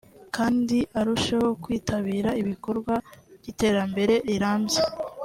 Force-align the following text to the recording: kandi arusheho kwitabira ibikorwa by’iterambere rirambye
kandi 0.35 0.77
arusheho 0.99 1.49
kwitabira 1.63 2.29
ibikorwa 2.41 2.93
by’iterambere 3.39 4.13
rirambye 4.27 4.81